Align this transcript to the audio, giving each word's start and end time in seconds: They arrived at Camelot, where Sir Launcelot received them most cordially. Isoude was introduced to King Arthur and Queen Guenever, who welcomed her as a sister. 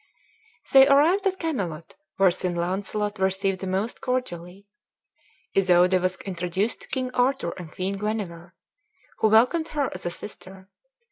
They 0.71 0.87
arrived 0.87 1.27
at 1.27 1.37
Camelot, 1.37 1.93
where 2.17 2.31
Sir 2.31 2.49
Launcelot 2.49 3.19
received 3.19 3.59
them 3.59 3.69
most 3.69 4.01
cordially. 4.01 4.65
Isoude 5.55 6.01
was 6.01 6.15
introduced 6.25 6.81
to 6.81 6.87
King 6.87 7.11
Arthur 7.13 7.51
and 7.55 7.71
Queen 7.71 7.97
Guenever, 7.99 8.55
who 9.19 9.27
welcomed 9.27 9.67
her 9.67 9.91
as 9.93 10.07
a 10.07 10.09
sister. 10.09 10.69